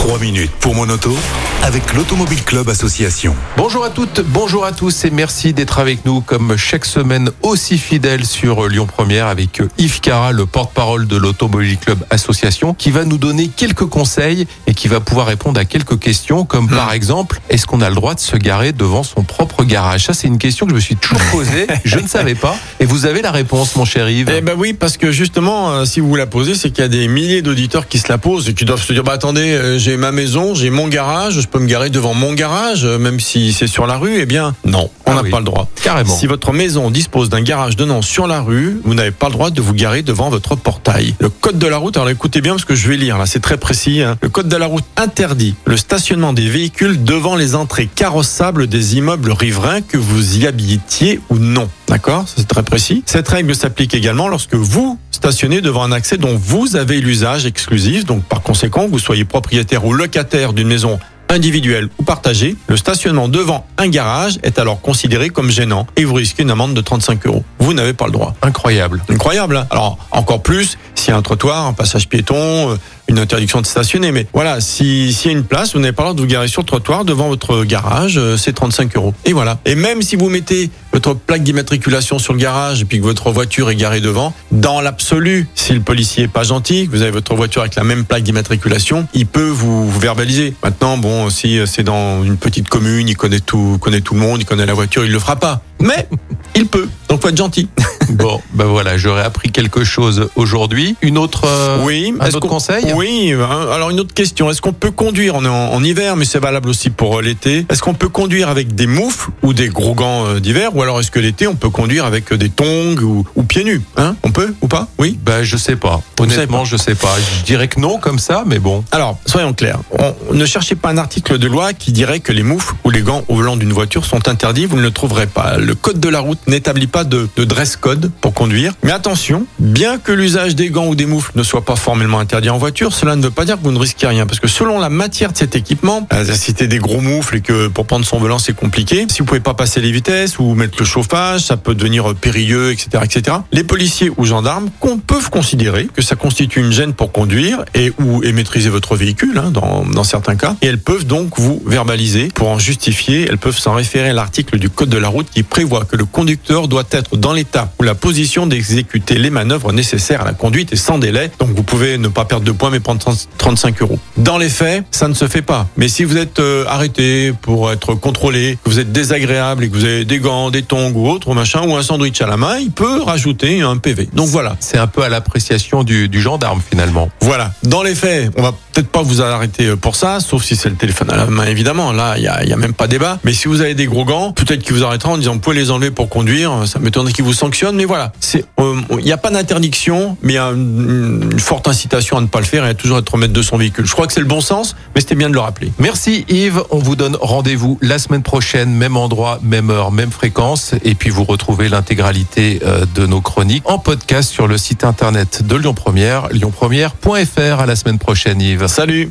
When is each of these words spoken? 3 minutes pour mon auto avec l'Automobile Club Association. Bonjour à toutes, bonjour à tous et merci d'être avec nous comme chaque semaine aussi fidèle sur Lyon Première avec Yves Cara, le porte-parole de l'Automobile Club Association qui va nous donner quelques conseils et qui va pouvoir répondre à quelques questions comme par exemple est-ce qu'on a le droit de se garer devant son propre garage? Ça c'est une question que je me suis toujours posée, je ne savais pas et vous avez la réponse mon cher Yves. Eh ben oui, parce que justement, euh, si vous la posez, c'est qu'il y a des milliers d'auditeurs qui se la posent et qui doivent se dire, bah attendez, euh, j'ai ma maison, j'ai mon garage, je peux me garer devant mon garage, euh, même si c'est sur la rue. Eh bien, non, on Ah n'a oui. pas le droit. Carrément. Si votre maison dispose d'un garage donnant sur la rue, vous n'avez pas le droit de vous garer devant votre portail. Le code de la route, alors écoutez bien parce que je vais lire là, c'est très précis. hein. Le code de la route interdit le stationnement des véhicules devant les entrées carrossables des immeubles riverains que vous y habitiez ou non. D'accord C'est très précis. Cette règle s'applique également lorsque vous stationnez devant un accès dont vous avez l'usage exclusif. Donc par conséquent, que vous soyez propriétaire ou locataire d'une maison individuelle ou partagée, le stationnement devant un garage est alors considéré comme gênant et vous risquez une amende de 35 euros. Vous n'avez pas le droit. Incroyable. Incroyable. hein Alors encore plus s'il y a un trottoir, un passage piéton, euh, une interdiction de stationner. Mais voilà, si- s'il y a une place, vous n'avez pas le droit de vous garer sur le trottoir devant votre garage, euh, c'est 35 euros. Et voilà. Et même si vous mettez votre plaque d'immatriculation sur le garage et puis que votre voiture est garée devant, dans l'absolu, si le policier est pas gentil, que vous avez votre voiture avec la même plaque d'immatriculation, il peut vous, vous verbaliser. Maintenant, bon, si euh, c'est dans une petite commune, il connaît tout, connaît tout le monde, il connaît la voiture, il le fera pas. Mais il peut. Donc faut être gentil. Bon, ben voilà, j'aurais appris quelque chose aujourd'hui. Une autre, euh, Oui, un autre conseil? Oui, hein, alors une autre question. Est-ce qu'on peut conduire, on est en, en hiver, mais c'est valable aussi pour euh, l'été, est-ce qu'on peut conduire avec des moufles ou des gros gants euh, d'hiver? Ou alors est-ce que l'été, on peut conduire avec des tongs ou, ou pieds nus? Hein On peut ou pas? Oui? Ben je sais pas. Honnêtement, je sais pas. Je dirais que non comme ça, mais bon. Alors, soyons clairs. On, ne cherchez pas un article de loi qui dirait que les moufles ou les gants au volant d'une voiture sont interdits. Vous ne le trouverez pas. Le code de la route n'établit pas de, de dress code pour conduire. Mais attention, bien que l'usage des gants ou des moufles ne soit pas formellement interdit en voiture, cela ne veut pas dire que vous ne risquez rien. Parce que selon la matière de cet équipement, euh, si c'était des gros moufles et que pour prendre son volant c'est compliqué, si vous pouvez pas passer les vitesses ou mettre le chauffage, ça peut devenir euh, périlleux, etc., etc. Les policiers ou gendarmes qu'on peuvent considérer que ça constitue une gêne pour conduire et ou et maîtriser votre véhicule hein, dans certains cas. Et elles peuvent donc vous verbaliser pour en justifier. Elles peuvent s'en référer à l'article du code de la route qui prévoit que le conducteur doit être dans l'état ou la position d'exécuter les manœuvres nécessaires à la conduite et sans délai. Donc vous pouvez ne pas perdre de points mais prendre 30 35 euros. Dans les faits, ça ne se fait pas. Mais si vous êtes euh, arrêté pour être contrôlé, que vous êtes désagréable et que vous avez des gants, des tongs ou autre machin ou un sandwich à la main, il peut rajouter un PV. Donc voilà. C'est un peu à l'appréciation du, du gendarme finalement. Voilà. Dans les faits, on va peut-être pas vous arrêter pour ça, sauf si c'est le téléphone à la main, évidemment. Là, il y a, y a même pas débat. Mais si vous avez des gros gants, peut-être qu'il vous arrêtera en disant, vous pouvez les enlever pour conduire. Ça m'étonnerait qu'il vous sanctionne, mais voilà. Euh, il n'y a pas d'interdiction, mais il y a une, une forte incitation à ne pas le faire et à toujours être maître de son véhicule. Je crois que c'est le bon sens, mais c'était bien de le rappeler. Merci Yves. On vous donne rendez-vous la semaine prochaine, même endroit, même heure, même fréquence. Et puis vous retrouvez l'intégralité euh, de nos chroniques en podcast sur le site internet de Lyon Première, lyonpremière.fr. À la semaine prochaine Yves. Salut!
3 0.00 0.18
minutes 0.18 0.50
pour 0.60 0.74
mon 0.74 0.88
auto 0.88 1.14
avec 1.62 1.92
l'Automobile 1.92 2.42
Club 2.42 2.70
Association. 2.70 3.36
Bonjour 3.58 3.84
à 3.84 3.90
toutes, 3.90 4.22
bonjour 4.22 4.64
à 4.64 4.72
tous 4.72 5.04
et 5.04 5.10
merci 5.10 5.52
d'être 5.52 5.78
avec 5.78 6.06
nous 6.06 6.22
comme 6.22 6.56
chaque 6.56 6.86
semaine 6.86 7.30
aussi 7.42 7.76
fidèle 7.76 8.24
sur 8.24 8.66
Lyon 8.66 8.86
Première 8.86 9.26
avec 9.26 9.60
Yves 9.76 10.00
Cara, 10.00 10.32
le 10.32 10.46
porte-parole 10.46 11.06
de 11.06 11.18
l'Automobile 11.18 11.76
Club 11.76 11.98
Association 12.08 12.72
qui 12.72 12.90
va 12.90 13.04
nous 13.04 13.18
donner 13.18 13.48
quelques 13.48 13.84
conseils 13.84 14.46
et 14.66 14.72
qui 14.72 14.88
va 14.88 15.00
pouvoir 15.00 15.26
répondre 15.26 15.60
à 15.60 15.66
quelques 15.66 15.98
questions 15.98 16.46
comme 16.46 16.70
par 16.70 16.94
exemple 16.94 17.38
est-ce 17.50 17.66
qu'on 17.66 17.82
a 17.82 17.90
le 17.90 17.94
droit 17.94 18.14
de 18.14 18.20
se 18.20 18.36
garer 18.36 18.72
devant 18.72 19.02
son 19.02 19.22
propre 19.22 19.64
garage? 19.64 20.06
Ça 20.06 20.14
c'est 20.14 20.28
une 20.28 20.38
question 20.38 20.64
que 20.64 20.70
je 20.70 20.76
me 20.76 20.80
suis 20.80 20.96
toujours 20.96 21.22
posée, 21.30 21.66
je 21.84 21.98
ne 21.98 22.08
savais 22.08 22.34
pas 22.34 22.56
et 22.80 22.86
vous 22.86 23.04
avez 23.04 23.20
la 23.20 23.32
réponse 23.32 23.76
mon 23.76 23.84
cher 23.84 24.08
Yves. 24.08 24.32
Eh 24.34 24.40
ben 24.40 24.54
oui, 24.56 24.72
parce 24.72 24.96
que 24.96 25.12
justement, 25.12 25.72
euh, 25.72 25.84
si 25.84 26.00
vous 26.00 26.16
la 26.16 26.26
posez, 26.26 26.54
c'est 26.54 26.70
qu'il 26.70 26.80
y 26.80 26.86
a 26.86 26.88
des 26.88 27.06
milliers 27.06 27.42
d'auditeurs 27.42 27.86
qui 27.86 27.98
se 27.98 28.08
la 28.08 28.16
posent 28.16 28.48
et 28.48 28.54
qui 28.54 28.64
doivent 28.64 28.82
se 28.82 28.94
dire, 28.94 29.04
bah 29.04 29.12
attendez, 29.12 29.52
euh, 29.52 29.78
j'ai 29.90 29.96
ma 29.96 30.12
maison, 30.12 30.54
j'ai 30.54 30.70
mon 30.70 30.86
garage, 30.86 31.40
je 31.40 31.48
peux 31.48 31.58
me 31.58 31.66
garer 31.66 31.90
devant 31.90 32.14
mon 32.14 32.32
garage, 32.32 32.84
euh, 32.84 32.96
même 32.96 33.18
si 33.18 33.52
c'est 33.52 33.66
sur 33.66 33.88
la 33.88 33.96
rue. 33.96 34.20
Eh 34.20 34.24
bien, 34.26 34.54
non, 34.64 34.88
on 35.04 35.10
Ah 35.10 35.14
n'a 35.16 35.22
oui. 35.22 35.30
pas 35.30 35.40
le 35.40 35.44
droit. 35.44 35.68
Carrément. 35.82 36.14
Si 36.16 36.28
votre 36.28 36.52
maison 36.52 36.92
dispose 36.92 37.28
d'un 37.28 37.40
garage 37.42 37.74
donnant 37.74 38.00
sur 38.00 38.28
la 38.28 38.40
rue, 38.40 38.80
vous 38.84 38.94
n'avez 38.94 39.10
pas 39.10 39.26
le 39.26 39.32
droit 39.32 39.50
de 39.50 39.60
vous 39.60 39.74
garer 39.74 40.02
devant 40.02 40.30
votre 40.30 40.54
portail. 40.54 41.16
Le 41.18 41.28
code 41.28 41.58
de 41.58 41.66
la 41.66 41.76
route, 41.78 41.96
alors 41.96 42.08
écoutez 42.08 42.40
bien 42.40 42.52
parce 42.52 42.64
que 42.64 42.76
je 42.76 42.88
vais 42.88 42.96
lire 42.96 43.18
là, 43.18 43.26
c'est 43.26 43.40
très 43.40 43.56
précis. 43.56 44.00
hein. 44.02 44.16
Le 44.22 44.28
code 44.28 44.48
de 44.48 44.56
la 44.56 44.66
route 44.66 44.84
interdit 44.96 45.56
le 45.64 45.76
stationnement 45.76 46.32
des 46.32 46.48
véhicules 46.48 47.02
devant 47.02 47.34
les 47.34 47.56
entrées 47.56 47.88
carrossables 47.92 48.68
des 48.68 48.96
immeubles 48.96 49.32
riverains 49.32 49.80
que 49.80 49.96
vous 49.98 50.38
y 50.38 50.46
habitiez 50.46 51.18
ou 51.30 51.34
non. 51.38 51.68
D'accord 51.90 52.24
C'est 52.24 52.46
très 52.46 52.62
précis. 52.62 53.02
Cette 53.04 53.28
règle 53.28 53.52
s'applique 53.52 53.94
également 53.94 54.28
lorsque 54.28 54.54
vous 54.54 54.96
stationnez 55.10 55.60
devant 55.60 55.82
un 55.82 55.90
accès 55.90 56.18
dont 56.18 56.36
vous 56.36 56.76
avez 56.76 57.00
l'usage 57.00 57.46
exclusif. 57.46 58.04
Donc 58.04 58.22
par 58.22 58.42
conséquent, 58.42 58.86
que 58.86 58.92
vous 58.92 59.00
soyez 59.00 59.24
propriétaire 59.24 59.84
ou 59.84 59.92
locataire 59.92 60.52
d'une 60.52 60.68
maison 60.68 61.00
individuelle 61.28 61.88
ou 61.98 62.04
partagée, 62.04 62.56
le 62.68 62.76
stationnement 62.76 63.28
devant 63.28 63.66
un 63.76 63.88
garage 63.88 64.38
est 64.44 64.58
alors 64.58 64.80
considéré 64.80 65.30
comme 65.30 65.50
gênant 65.50 65.86
et 65.96 66.04
vous 66.04 66.14
risquez 66.14 66.42
une 66.44 66.50
amende 66.50 66.74
de 66.74 66.80
35 66.80 67.26
euros. 67.26 67.44
Vous 67.58 67.72
n'avez 67.72 67.92
pas 67.92 68.06
le 68.06 68.12
droit. 68.12 68.34
Incroyable. 68.42 69.02
Incroyable. 69.08 69.56
hein 69.56 69.66
Alors 69.70 69.98
encore 70.12 70.42
plus 70.42 70.78
s'il 71.00 71.10
y 71.10 71.14
a 71.14 71.16
un 71.16 71.22
trottoir, 71.22 71.66
un 71.66 71.72
passage 71.72 72.08
piéton, 72.08 72.36
euh, 72.72 72.76
une 73.08 73.18
interdiction 73.18 73.60
de 73.60 73.66
stationner. 73.66 74.12
Mais 74.12 74.26
voilà, 74.32 74.60
si- 74.60 75.12
s'il 75.12 75.30
y 75.32 75.34
a 75.34 75.36
une 75.36 75.44
place, 75.44 75.72
vous 75.74 75.80
n'avez 75.80 75.92
pas 75.92 76.02
le 76.02 76.08
droit 76.08 76.14
de 76.14 76.20
vous 76.20 76.26
garer 76.26 76.48
sur 76.48 76.62
le 76.62 76.66
trottoir 76.66 77.04
devant 77.04 77.28
votre 77.28 77.64
garage, 77.64 78.18
euh, 78.18 78.36
c'est 78.36 78.52
35 78.52 78.96
euros. 78.96 79.14
Et 79.24 79.32
voilà. 79.32 79.58
Et 79.64 79.74
même 79.74 80.02
si 80.02 80.16
vous 80.16 80.28
mettez 80.28 80.70
votre 80.92 81.14
plaque 81.14 81.42
d'immatriculation 81.42 82.18
sur 82.18 82.32
le 82.32 82.38
garage 82.38 82.82
et 82.82 82.84
puis 82.84 82.98
que 82.98 83.04
votre 83.04 83.30
voiture 83.30 83.70
est 83.70 83.76
garée 83.76 84.00
devant, 84.00 84.32
dans 84.52 84.80
l'absolu, 84.80 85.48
si 85.54 85.72
le 85.72 85.80
policier 85.80 86.24
est 86.24 86.28
pas 86.28 86.42
gentil, 86.42 86.86
que 86.86 86.90
vous 86.92 87.02
avez 87.02 87.10
votre 87.10 87.34
voiture 87.34 87.62
avec 87.62 87.74
la 87.76 87.84
même 87.84 88.04
plaque 88.04 88.22
d'immatriculation, 88.22 89.06
il 89.14 89.26
peut 89.26 89.48
vous, 89.48 89.88
vous 89.90 90.00
verbaliser. 90.00 90.54
Maintenant, 90.62 90.98
bon, 90.98 91.30
si 91.30 91.58
euh, 91.58 91.66
c'est 91.66 91.82
dans 91.82 92.22
une 92.24 92.36
petite 92.36 92.68
commune, 92.68 93.08
il 93.08 93.16
connaît 93.16 93.40
tout, 93.40 93.78
connaît 93.80 94.00
tout 94.00 94.14
le 94.14 94.20
monde, 94.20 94.40
il 94.40 94.44
connaît 94.44 94.66
la 94.66 94.74
voiture, 94.74 95.04
il 95.04 95.12
le 95.12 95.18
fera 95.18 95.36
pas. 95.36 95.62
Mais 95.80 96.08
il 96.54 96.66
peut. 96.66 96.88
Donc 97.08 97.22
faut 97.22 97.28
être 97.28 97.36
gentil. 97.36 97.68
Bon, 98.10 98.40
ben 98.54 98.64
voilà, 98.64 98.96
j'aurais 98.96 99.22
appris 99.22 99.50
quelque 99.52 99.84
chose 99.84 100.30
aujourd'hui. 100.34 100.96
Une 101.00 101.16
autre, 101.16 101.42
euh, 101.46 101.84
Oui, 101.84 102.12
un 102.18 102.28
autre 102.28 102.48
conseil? 102.48 102.92
Oui, 102.94 103.32
hein, 103.32 103.68
alors 103.72 103.90
une 103.90 104.00
autre 104.00 104.14
question. 104.14 104.50
Est-ce 104.50 104.60
qu'on 104.60 104.72
peut 104.72 104.90
conduire, 104.90 105.36
on 105.36 105.44
est 105.44 105.48
en, 105.48 105.72
en 105.72 105.84
hiver, 105.84 106.16
mais 106.16 106.24
c'est 106.24 106.40
valable 106.40 106.68
aussi 106.68 106.90
pour 106.90 107.18
euh, 107.18 107.22
l'été, 107.22 107.66
est-ce 107.68 107.82
qu'on 107.82 107.94
peut 107.94 108.08
conduire 108.08 108.48
avec 108.48 108.74
des 108.74 108.88
moufles 108.88 109.30
ou 109.42 109.52
des 109.52 109.68
gros 109.68 109.94
gants 109.94 110.26
euh, 110.26 110.40
d'hiver? 110.40 110.74
Ou 110.74 110.82
alors 110.82 110.98
est-ce 111.00 111.10
que 111.10 111.20
l'été, 111.20 111.46
on 111.46 111.54
peut 111.54 111.70
conduire 111.70 112.04
avec 112.04 112.32
des 112.34 112.48
tongs 112.48 113.00
ou, 113.00 113.24
ou 113.36 113.42
pieds 113.44 113.64
nus? 113.64 113.82
Hein 113.96 114.16
On 114.24 114.32
peut 114.32 114.54
ou 114.60 114.66
pas? 114.66 114.88
Oui? 114.98 115.16
Ben 115.22 115.42
je 115.44 115.56
sais 115.56 115.76
pas. 115.76 116.00
Honnêtement, 116.18 116.64
je 116.64 116.76
sais 116.76 116.96
pas. 116.96 117.14
Je 117.38 117.44
dirais 117.44 117.68
que 117.68 117.78
non 117.78 117.98
comme 117.98 118.18
ça, 118.18 118.42
mais 118.46 118.58
bon. 118.58 118.84
Alors, 118.90 119.18
soyons 119.26 119.52
clairs. 119.52 119.78
On, 119.98 120.34
ne 120.34 120.44
cherchez 120.46 120.74
pas 120.74 120.90
un 120.90 120.98
article 120.98 121.38
de 121.38 121.46
loi 121.46 121.72
qui 121.72 121.92
dirait 121.92 122.20
que 122.20 122.32
les 122.32 122.42
moufles 122.42 122.74
ou 122.84 122.90
les 122.90 123.02
gants 123.02 123.22
au 123.28 123.36
volant 123.36 123.56
d'une 123.56 123.72
voiture 123.72 124.04
sont 124.04 124.28
interdits. 124.28 124.66
Vous 124.66 124.76
ne 124.76 124.82
le 124.82 124.90
trouverez 124.90 125.26
pas. 125.26 125.58
Le 125.58 125.74
code 125.74 126.00
de 126.00 126.08
la 126.08 126.20
route 126.20 126.38
n'établit 126.46 126.86
pas 126.86 127.04
de, 127.04 127.28
de 127.36 127.44
dress 127.44 127.76
code 127.76 127.99
pour 128.08 128.34
conduire. 128.34 128.72
Mais 128.82 128.92
attention, 128.92 129.46
bien 129.58 129.98
que 129.98 130.12
l'usage 130.12 130.54
des 130.54 130.70
gants 130.70 130.86
ou 130.86 130.94
des 130.94 131.06
moufles 131.06 131.32
ne 131.34 131.42
soit 131.42 131.64
pas 131.64 131.76
formellement 131.76 132.18
interdit 132.18 132.50
en 132.50 132.58
voiture, 132.58 132.92
cela 132.92 133.16
ne 133.16 133.22
veut 133.22 133.30
pas 133.30 133.44
dire 133.44 133.56
que 133.58 133.62
vous 133.62 133.72
ne 133.72 133.78
risquez 133.78 134.06
rien. 134.06 134.26
Parce 134.26 134.40
que 134.40 134.48
selon 134.48 134.78
la 134.78 134.88
matière 134.88 135.32
de 135.32 135.36
cet 135.36 135.56
équipement, 135.56 136.06
euh, 136.12 136.24
si 136.24 136.38
c'était 136.38 136.66
des 136.66 136.78
gros 136.78 137.00
moufles 137.00 137.36
et 137.36 137.40
que 137.40 137.68
pour 137.68 137.86
prendre 137.86 138.04
son 138.04 138.18
volant 138.18 138.38
c'est 138.38 138.54
compliqué, 138.54 139.06
si 139.08 139.20
vous 139.20 139.24
pouvez 139.24 139.40
pas 139.40 139.54
passer 139.54 139.80
les 139.80 139.92
vitesses 139.92 140.38
ou 140.38 140.54
mettre 140.54 140.78
le 140.78 140.84
chauffage, 140.84 141.42
ça 141.42 141.56
peut 141.56 141.74
devenir 141.74 142.10
euh, 142.10 142.14
périlleux, 142.14 142.72
etc., 142.72 143.02
etc. 143.04 143.36
Les 143.52 143.64
policiers 143.64 144.10
ou 144.16 144.24
gendarmes 144.24 144.70
qu'on 144.80 144.98
peuvent 144.98 145.30
considérer 145.30 145.88
que 145.94 146.02
ça 146.02 146.16
constitue 146.16 146.60
une 146.60 146.72
gêne 146.72 146.92
pour 146.92 147.12
conduire 147.12 147.64
et 147.74 147.92
ou 148.00 148.22
et 148.22 148.32
maîtriser 148.32 148.68
votre 148.68 148.96
véhicule 148.96 149.38
hein, 149.38 149.50
dans 149.50 150.04
certains 150.04 150.36
cas. 150.36 150.56
Et 150.62 150.66
elles 150.66 150.78
peuvent 150.78 151.06
donc 151.06 151.38
vous 151.38 151.62
verbaliser 151.66 152.28
pour 152.34 152.48
en 152.48 152.58
justifier. 152.58 153.26
Elles 153.28 153.38
peuvent 153.38 153.58
s'en 153.58 153.74
référer 153.74 154.10
à 154.10 154.12
l'article 154.12 154.58
du 154.58 154.70
code 154.70 154.88
de 154.88 154.98
la 154.98 155.08
route 155.08 155.28
qui 155.30 155.42
prévoit 155.42 155.84
que 155.84 155.96
le 155.96 156.04
conducteur 156.04 156.68
doit 156.68 156.84
être 156.90 157.16
dans 157.16 157.32
l'état 157.32 157.72
ou 157.80 157.82
la 157.82 157.94
position 157.94 158.46
d'exécuter 158.46 159.16
les 159.16 159.30
manœuvres 159.30 159.72
nécessaires 159.72 160.20
à 160.20 160.24
la 160.26 160.34
conduite 160.34 160.74
et 160.74 160.76
sans 160.76 160.98
délai. 160.98 161.30
Donc 161.38 161.48
vous 161.56 161.62
pouvez 161.62 161.96
ne 161.96 162.08
pas 162.08 162.26
perdre 162.26 162.44
de 162.44 162.52
points 162.52 162.68
mais 162.68 162.78
prendre 162.78 163.00
30 163.00 163.28
35 163.38 163.80
euros. 163.80 163.98
Dans 164.18 164.36
les 164.36 164.50
faits, 164.50 164.84
ça 164.90 165.08
ne 165.08 165.14
se 165.14 165.26
fait 165.26 165.40
pas. 165.40 165.66
Mais 165.78 165.88
si 165.88 166.04
vous 166.04 166.18
êtes 166.18 166.40
euh, 166.40 166.66
arrêté 166.68 167.32
pour 167.32 167.72
être 167.72 167.94
contrôlé, 167.94 168.58
que 168.62 168.68
vous 168.68 168.78
êtes 168.78 168.92
désagréable 168.92 169.64
et 169.64 169.70
que 169.70 169.74
vous 169.74 169.84
avez 169.84 170.04
des 170.04 170.18
gants, 170.18 170.50
des 170.50 170.62
tongs 170.62 170.92
ou 170.94 171.08
autre 171.08 171.32
machin 171.32 171.66
ou 171.66 171.74
un 171.74 171.82
sandwich 171.82 172.20
à 172.20 172.26
la 172.26 172.36
main, 172.36 172.58
il 172.58 172.70
peut 172.70 173.00
rajouter 173.00 173.62
un 173.62 173.78
PV. 173.78 174.10
Donc 174.12 174.28
voilà. 174.28 174.56
C'est 174.60 174.78
un 174.78 174.86
peu 174.86 175.02
à 175.02 175.08
l'appréciation 175.08 175.82
du, 175.82 176.08
du 176.08 176.20
gendarme 176.20 176.60
finalement. 176.68 177.08
Voilà. 177.22 177.52
Dans 177.62 177.82
les 177.82 177.94
faits, 177.94 178.30
on 178.36 178.42
va 178.42 178.52
peut-être 178.72 178.90
pas 178.90 179.02
vous 179.02 179.22
arrêter 179.22 179.74
pour 179.76 179.96
ça, 179.96 180.20
sauf 180.20 180.44
si 180.44 180.54
c'est 180.54 180.68
le 180.68 180.76
téléphone 180.76 181.10
à 181.10 181.16
la 181.16 181.26
main, 181.26 181.46
évidemment. 181.46 181.92
Là, 181.92 182.14
il 182.18 182.24
y 182.24 182.28
a, 182.28 182.44
y 182.44 182.52
a 182.52 182.56
même 182.56 182.74
pas 182.74 182.86
débat. 182.86 183.18
Mais 183.24 183.32
si 183.32 183.48
vous 183.48 183.62
avez 183.62 183.74
des 183.74 183.86
gros 183.86 184.04
gants, 184.04 184.32
peut-être 184.32 184.62
qu'il 184.62 184.74
vous 184.74 184.84
arrêtera 184.84 185.12
en 185.12 185.18
disant, 185.18 185.32
vous 185.32 185.40
pouvez 185.40 185.56
les 185.56 185.70
enlever 185.70 185.90
pour 185.90 186.08
conduire. 186.08 186.66
Ça 186.66 186.78
m'étonnerait 186.78 187.12
qu'il 187.12 187.24
vous 187.24 187.32
sanctionne, 187.32 187.69
mais 187.76 187.84
voilà. 187.84 188.12
Euh, 188.58 188.76
il 188.98 189.04
n'y 189.04 189.12
a 189.12 189.16
pas 189.16 189.30
d'interdiction, 189.30 190.16
mais 190.22 190.34
il 190.34 190.36
y 190.36 190.38
a 190.38 190.48
une, 190.48 191.30
une 191.32 191.40
forte 191.40 191.68
incitation 191.68 192.16
à 192.16 192.20
ne 192.20 192.26
pas 192.26 192.40
le 192.40 192.44
faire 192.44 192.64
et 192.64 192.70
à 192.70 192.74
toujours 192.74 192.98
être 192.98 193.16
maître 193.16 193.32
de 193.32 193.42
son 193.42 193.56
véhicule. 193.56 193.86
Je 193.86 193.92
crois 193.92 194.06
que 194.06 194.12
c'est 194.12 194.20
le 194.20 194.26
bon 194.26 194.40
sens, 194.40 194.76
mais 194.94 195.00
c'était 195.00 195.14
bien 195.14 195.28
de 195.28 195.34
le 195.34 195.40
rappeler. 195.40 195.72
Merci 195.78 196.24
Yves. 196.28 196.62
On 196.70 196.78
vous 196.78 196.96
donne 196.96 197.16
rendez-vous 197.20 197.78
la 197.82 197.98
semaine 197.98 198.22
prochaine, 198.22 198.70
même 198.70 198.96
endroit, 198.96 199.38
même 199.42 199.70
heure, 199.70 199.92
même 199.92 200.10
fréquence. 200.10 200.74
Et 200.84 200.94
puis 200.94 201.10
vous 201.10 201.24
retrouvez 201.24 201.68
l'intégralité 201.68 202.60
euh, 202.64 202.84
de 202.94 203.06
nos 203.06 203.20
chroniques 203.20 203.68
en 203.68 203.78
podcast 203.78 204.30
sur 204.30 204.46
le 204.46 204.58
site 204.58 204.84
internet 204.84 205.46
de 205.46 205.56
Lyon 205.56 205.74
Première, 205.74 206.28
lyonpremière.fr. 206.30 207.60
À 207.60 207.66
la 207.66 207.76
semaine 207.76 207.98
prochaine 207.98 208.40
Yves. 208.40 208.66
Salut! 208.66 209.10